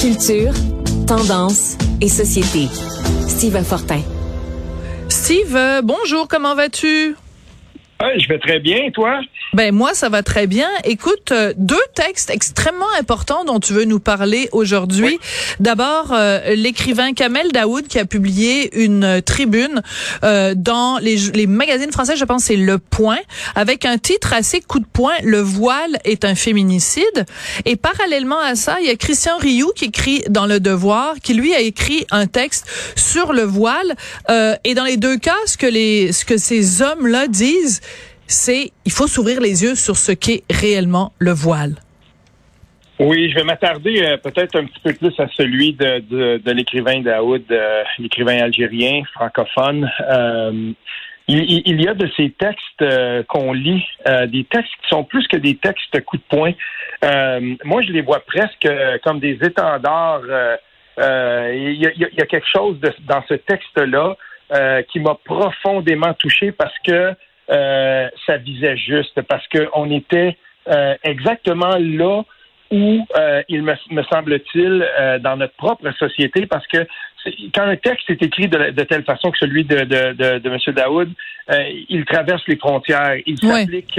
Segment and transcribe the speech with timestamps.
[0.00, 0.52] Culture,
[1.06, 2.68] tendance et société.
[3.26, 4.00] Steve Fortin.
[5.08, 7.16] Steve, euh, bonjour, comment vas-tu?
[8.00, 9.20] Je vais très bien, toi?
[9.54, 10.68] Ben moi, ça va très bien.
[10.84, 15.18] Écoute, euh, deux textes extrêmement importants dont tu veux nous parler aujourd'hui.
[15.58, 19.82] D'abord, euh, l'écrivain Kamel Daoud qui a publié une tribune
[20.22, 23.18] euh, dans les, les, magazines français, je pense c'est Le Point,
[23.54, 27.26] avec un titre assez coup de poing, Le voile est un féminicide.
[27.64, 31.34] Et parallèlement à ça, il y a Christian Rioux qui écrit dans Le Devoir, qui
[31.34, 33.96] lui a écrit un texte sur le voile.
[34.64, 37.80] et dans les deux cas, ce que, les, ce que ces hommes-là disent,
[38.28, 41.74] c'est il faut s'ouvrir les yeux sur ce qu'est réellement le voile.
[43.00, 47.00] Oui, je vais m'attarder euh, peut-être un petit peu plus à celui de, de, l'écrivain
[47.00, 49.88] Daoud, euh, l'écrivain algérien, francophone.
[50.10, 50.72] Euh,
[51.28, 52.82] il, y a de ces textes
[53.28, 53.84] qu'on lit,
[54.28, 56.52] des textes qui sont plus que des textes coup de poing.
[57.64, 58.66] moi, je les vois presque
[59.04, 60.22] comme des étendards.
[60.96, 64.16] Il y, y, a, quelque chose dans ce texte-là
[64.90, 67.14] qui m'a profondément touché parce que
[67.50, 70.36] euh, ça visait juste parce qu'on était
[70.68, 72.22] euh, exactement là
[72.70, 74.86] où euh, il me, semble-t-il
[75.22, 76.86] dans notre propre société parce que
[77.54, 80.58] quand un texte est écrit de, telle façon que celui de, de, de, de M.
[80.74, 81.10] Daoud,
[81.88, 83.16] il traverse les frontières.
[83.26, 83.98] Il s'applique,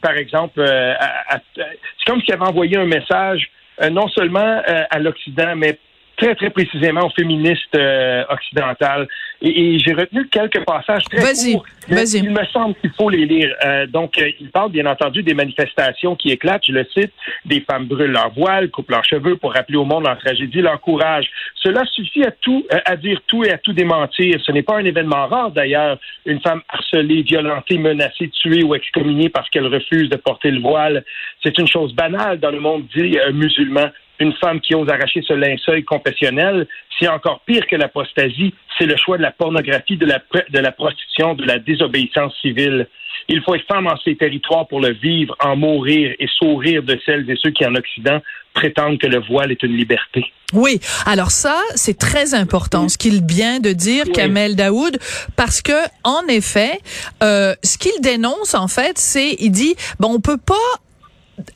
[0.00, 3.48] par exemple, c'est comme s'il avait envoyé un message
[3.92, 5.78] non seulement à l'Occident, mais
[6.22, 9.08] très, très précisément aux féministes euh, occidentales.
[9.40, 11.64] Et, j'ai retenu quelques passages très courts.
[11.88, 12.18] Vas-y.
[12.18, 13.52] Il me semble qu'il faut les lire.
[13.64, 17.12] Euh, donc, euh, il parle bien entendu des manifestations qui éclatent, je le cite,
[17.44, 20.80] des femmes brûlent leur voile, coupent leurs cheveux pour rappeler au monde leur tragédie, leur
[20.80, 21.26] courage.
[21.56, 24.40] Cela suffit à tout, à dire tout et à tout démentir.
[24.44, 29.28] Ce n'est pas un événement rare d'ailleurs, une femme harcelée, violentée, menacée, tuée ou excommuniée
[29.28, 31.04] parce qu'elle refuse de porter le voile.
[31.42, 33.88] C'est une chose banale dans le monde dit musulman
[34.22, 36.66] une femme qui ose arracher ce linceul confessionnel,
[36.98, 40.20] c'est encore pire que l'apostasie, c'est le choix de la pornographie, de la,
[40.50, 42.86] de la prostitution, de la désobéissance civile.
[43.28, 46.98] Il faut être femme en ces territoires pour le vivre, en mourir et sourire de
[47.04, 48.20] celles et ceux qui, en Occident,
[48.52, 50.24] prétendent que le voile est une liberté.
[50.52, 54.98] Oui, alors ça, c'est très important, ce qu'il vient de dire, Kamel Daoud,
[55.36, 55.72] parce que,
[56.04, 56.78] en effet,
[57.22, 60.54] euh, ce qu'il dénonce, en fait, c'est, il dit, bon, on peut pas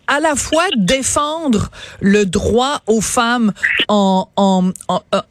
[0.07, 1.71] à la fois défendre
[2.01, 3.53] le droit aux femmes
[3.89, 4.71] en, en,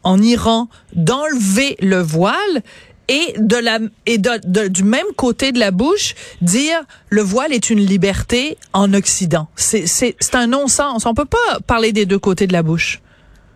[0.03, 2.37] en, Iran d'enlever le voile
[3.07, 6.79] et de la et de, du même côté de la bouche dire
[7.09, 9.47] le voile est une liberté en Occident.
[9.55, 11.05] C'est c'est c'est un non-sens.
[11.05, 13.01] On peut pas parler des deux côtés de la bouche.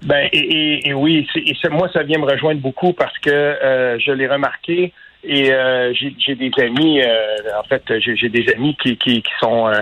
[0.04, 1.28] Ben et, oui,
[1.72, 4.94] moi ça vient me rejoindre beaucoup parce que euh, je l'ai remarqué.
[5.24, 9.68] Et euh, j'ai des amis, euh, en fait, j'ai des amis qui, qui, qui sont
[9.68, 9.82] euh,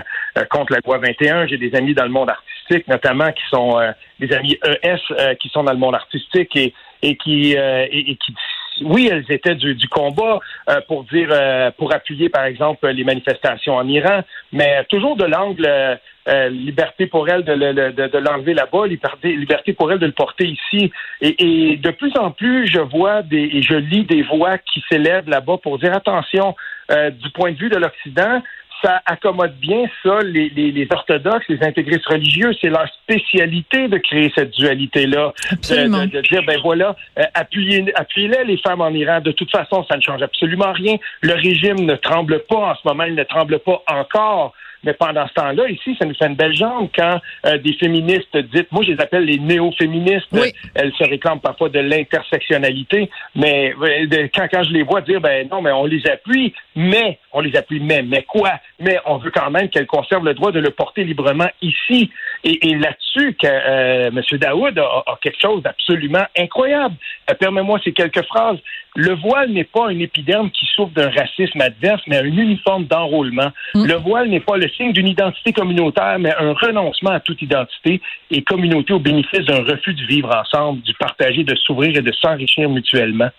[0.50, 1.46] contre la loi 21.
[1.46, 3.78] J'ai des amis dans le monde artistique, notamment qui sont
[4.18, 8.34] des amis ES qui sont dans le monde artistique et, et qui et, qui
[8.82, 10.38] oui, elles étaient du, du combat
[10.86, 11.30] pour dire,
[11.78, 14.22] pour appuyer, par exemple, les manifestations en Iran,
[14.52, 20.06] mais toujours de l'angle euh, liberté pour elle de, l'enlever là-bas, liberté, pour elle de
[20.06, 20.92] le porter ici.
[21.20, 24.82] Et, et, de plus en plus, je vois des, et je lis des voix qui
[24.90, 26.54] s'élèvent là-bas pour dire attention,
[26.90, 28.42] euh, du point de vue de l'Occident,
[28.82, 33.98] ça accommode bien ça, les, les, les orthodoxes, les intégristes religieux, c'est leur spécialité de
[33.98, 39.20] créer cette dualité-là, de, de, dire ben voilà, euh, appuyez, appuyez-les les femmes en Iran.
[39.20, 40.96] De toute façon, ça ne change absolument rien.
[41.22, 44.54] Le régime ne tremble pas en ce moment, il ne tremble pas encore.
[44.84, 48.36] Mais pendant ce temps-là, ici, ça nous fait une belle jambe quand euh, des féministes
[48.36, 50.28] dites, moi je les appelle les néo-féministes,
[50.74, 55.48] elles se réclament parfois de l'intersectionnalité, mais euh, quand, quand je les vois dire, ben
[55.50, 58.52] non, mais on les appuie, mais, on les appuie, mais, mais quoi?
[58.80, 62.10] Mais on veut quand même qu'elles conservent le droit de le porter librement ici.
[62.44, 64.38] Et, là-dessus, que euh, M.
[64.38, 66.94] Daoud a, quelque chose d'absolument incroyable.
[67.40, 68.58] Permets-moi ces quelques phrases.
[68.94, 73.50] Le voile n'est pas un épiderme qui souffre d'un racisme adverse, mais un uniforme d'enrôlement.
[73.74, 73.86] Mm.
[73.86, 78.00] Le voile n'est pas le signe d'une identité communautaire, mais un renoncement à toute identité
[78.30, 82.12] et communauté au bénéfice d'un refus de vivre ensemble, du partager, de s'ouvrir et de
[82.12, 83.30] s'enrichir mutuellement.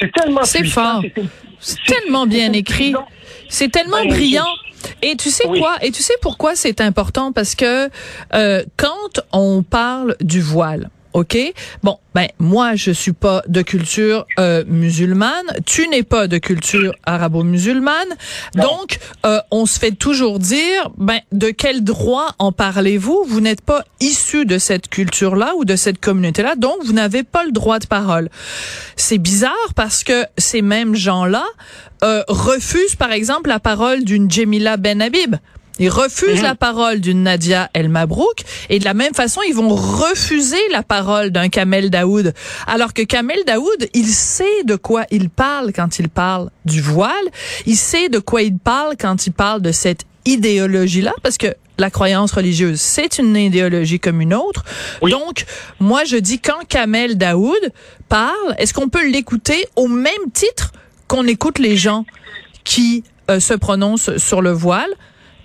[0.00, 1.02] C'est tellement C'est fort.
[1.58, 2.94] C'est tellement bien écrit.
[3.48, 4.46] C'est tellement brillant.
[5.02, 5.76] Et tu sais quoi?
[5.82, 7.32] Et tu sais pourquoi c'est important?
[7.32, 7.90] Parce que
[8.34, 11.36] euh, quand on parle du voile, OK?
[11.82, 16.94] Bon, ben moi je suis pas de culture euh, musulmane, tu n'es pas de culture
[17.04, 18.08] arabo-musulmane.
[18.54, 23.24] Donc euh, on se fait toujours dire ben de quel droit en parlez-vous?
[23.26, 27.44] Vous, n'êtes pas issu de cette culture-là ou de cette communauté-là, donc vous n'avez pas
[27.44, 28.28] le droit de parole.
[28.96, 31.44] C'est bizarre parce que ces mêmes gens-là
[32.02, 35.36] euh, refusent par exemple la parole d'une Jemila Ben Habib
[35.80, 36.42] Ils refusent Mhm.
[36.44, 40.82] la parole d'une Nadia El Mabrouk et de la même façon, ils vont refuser la
[40.84, 42.32] parole d'un Kamel Daoud.
[42.68, 47.10] Alors que Kamel Daoud, il sait de quoi il parle quand il parle du voile.
[47.66, 51.48] Il sait de quoi il parle quand il parle de cette idéologie-là, parce que
[51.78, 54.64] la croyance religieuse, c'est une idéologie comme une autre.
[55.00, 55.10] Oui.
[55.12, 55.46] Donc,
[55.80, 57.72] moi, je dis quand Kamel Daoud
[58.08, 60.72] parle, est-ce qu'on peut l'écouter au même titre
[61.08, 62.04] qu'on écoute les gens
[62.64, 64.90] qui euh, se prononcent sur le voile?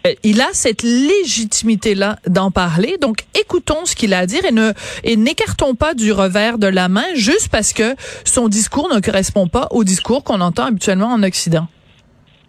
[0.05, 2.97] Euh, Il a cette légitimité-là d'en parler.
[3.01, 4.71] Donc, écoutons ce qu'il a à dire et ne
[5.03, 9.47] et n'écartons pas du revers de la main juste parce que son discours ne correspond
[9.47, 11.67] pas au discours qu'on entend habituellement en Occident.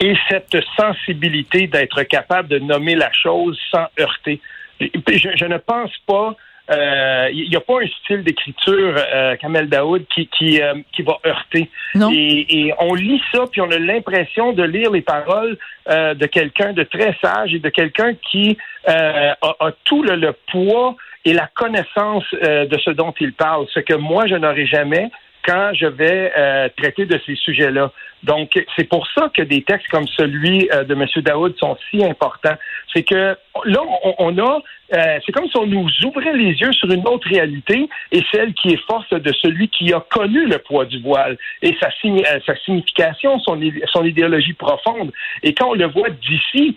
[0.01, 4.41] et cette sensibilité d'être capable de nommer la chose sans heurter.
[4.81, 6.37] Je, ne pense pas,
[6.71, 11.19] il n'y a pas un style d'écriture, euh, Kamel Daoud, qui, qui, euh, qui va
[11.25, 11.71] heurter.
[11.95, 12.11] Non?
[12.13, 15.57] Et, et on lit ça, puis on a l'impression de lire les paroles
[15.89, 18.57] euh, de quelqu'un de très sage et de quelqu'un qui
[18.89, 23.33] euh, a, a tout le, le poids et la connaissance euh, de ce dont il
[23.33, 25.11] parle, ce que moi, je n'aurai jamais
[25.47, 27.93] quand je vais euh, traiter de ces sujets-là.
[28.23, 31.07] Donc, c'est pour ça que des textes comme celui euh, de M.
[31.23, 32.57] Daoud sont si importants.
[32.93, 33.81] C'est que là,
[34.19, 34.59] on, a,
[34.95, 38.53] euh, c'est comme si on nous ouvrait les yeux sur une autre réalité et celle
[38.55, 42.25] qui est force de celui qui a connu le poids du voile et sa, signi-
[42.45, 43.61] sa signification, son,
[44.03, 45.13] idéologie profonde.
[45.43, 46.75] Et quand on le voit d'ici,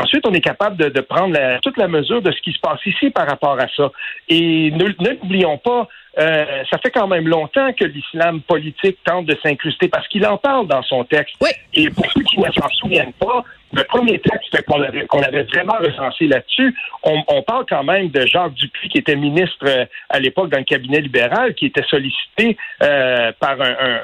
[0.00, 2.60] ensuite, on est capable de, de prendre la- toute la mesure de ce qui se
[2.60, 3.90] passe ici par rapport à ça.
[4.28, 9.88] Et l'oublions pas, euh, ça fait quand même longtemps que l'islam politique tente de s'incruster
[9.88, 11.34] parce qu'il en parle dans son texte.
[11.40, 11.50] Oui.
[11.74, 16.26] Et pour ceux qui ne s'en souviennent pas, le premier texte qu'on avait, vraiment recensé
[16.26, 16.74] là-dessus,
[17.04, 20.58] on, on parle quand même de Jacques Dupuis, qui était ministre euh, à l'époque dans
[20.58, 24.00] le cabinet libéral, qui était sollicité euh, par un, un-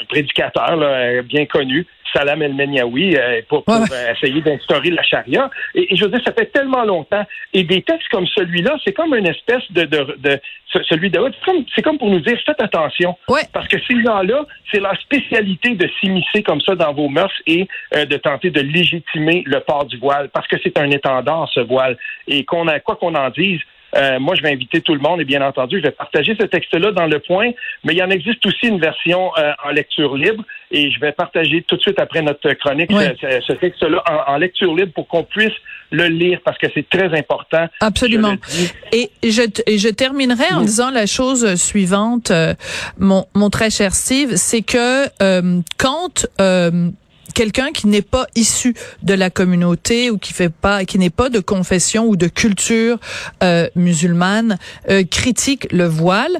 [0.00, 3.86] un prédicateur là, euh, bien connu, Salam El Menyaoui, euh, pour, pour, Ouais, ouais.
[3.92, 5.50] euh, essayer d'instaurer la charia.
[5.74, 7.24] Et, et je veux dire, ça fait tellement longtemps.
[7.52, 10.40] Et des textes comme celui-là, c'est comme une espèce de, de, de
[10.72, 13.16] ce- celui de c'est comme, c'est comme pour nous dire faites attention.
[13.28, 13.42] Ouais.
[13.52, 17.66] Parce que ces gens-là, c'est leur spécialité de s'immiscer comme ça dans vos mœurs et
[17.94, 21.60] euh, de tenter de légitimer le port du voile, parce que c'est un étendard, ce
[21.60, 21.96] voile.
[22.28, 23.60] Et qu'on a, quoi qu'on en dise,
[23.96, 26.44] euh, moi, je vais inviter tout le monde et bien entendu, je vais partager ce
[26.44, 27.50] texte-là dans le point,
[27.84, 31.62] mais il en existe aussi une version euh, en lecture libre et je vais partager
[31.66, 35.52] tout de suite après notre chronique ce, texte-là en, en lecture libre pour qu'on puisse
[35.90, 37.68] le lire parce que c'est très important.
[37.80, 38.34] Absolument.
[38.48, 38.66] Je.
[38.92, 40.66] Et je, et je terminerai en Oui.
[40.66, 42.54] disant la chose suivante, euh,
[42.98, 46.90] mon, mon très cher Steve, c'est que euh, quand euh,
[47.34, 51.28] quelqu'un qui n'est pas issu de la communauté ou qui fait pas, qui n'est pas
[51.28, 52.98] de confession ou de culture
[53.42, 54.58] euh, musulmane
[54.90, 56.36] euh, critique le voile,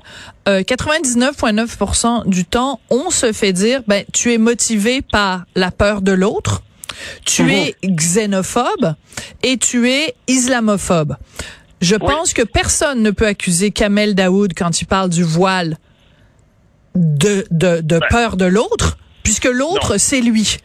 [0.49, 6.03] euh, 99,9% du temps, on se fait dire, ben tu es motivé par la peur
[6.03, 6.63] de l'autre,
[7.25, 7.51] tu Mhm.
[7.51, 8.95] es xénophobe
[9.43, 11.17] et tu es islamophobe.
[11.83, 15.77] Je pense que personne ne peut accuser Kamel Daoud quand il parle du voile
[16.95, 20.57] de, de, de peur de l'autre, puisque l'autre, c'est lui.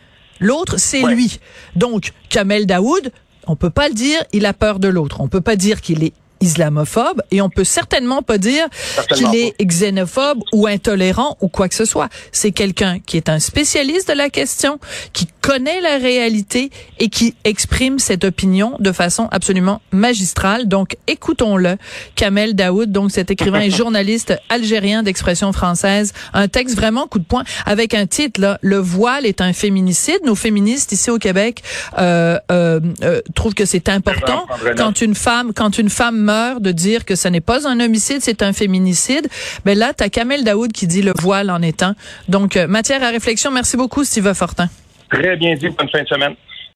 [0.42, 1.14] L'autre, c'est Ouais.
[1.14, 1.40] lui.
[1.78, 3.12] Donc, Kamel Daoud,
[3.48, 5.22] on peut pas le dire, il a peur de l'autre.
[5.22, 8.66] On peut pas dire qu'il est islamophobe et on peut certainement pas dire
[9.14, 12.10] qu'il est xénophobe ou intolérant ou quoi que ce soit.
[12.32, 14.80] C'est quelqu'un qui est un spécialiste de la question,
[15.14, 20.70] qui connaît la réalité et qui exprime cette opinion de façon absolument magistrale.
[20.70, 21.76] Donc, écoutons-le.
[22.16, 27.26] Kamel Daoud, donc cet écrivain et journaliste algérien d'expression française, un texte vraiment coup de
[27.26, 30.20] poing avec un titre là, le voile est un féminicide.
[30.24, 31.64] Nos féministes ici au Québec
[31.98, 34.78] euh, euh, euh, trouvent que c'est important prendre note.
[34.78, 38.20] quand une femme quand une femme meurt de dire que ce n'est pas un homicide,
[38.22, 39.28] c'est un féminicide.
[39.66, 41.94] Ben là, t'as Kamel Daoud qui dit le voile en étant.
[42.30, 43.52] Donc, euh, matière à réflexion.
[43.52, 44.70] Merci beaucoup, Steve Fortin.
[45.12, 45.70] Très bien dit.
[45.70, 46.36] Bonne fin de semaine.